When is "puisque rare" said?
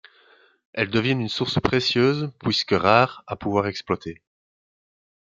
2.43-3.23